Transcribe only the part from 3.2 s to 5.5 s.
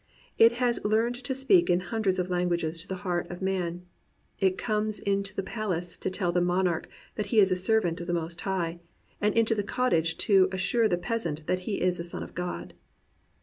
of man. It comes into the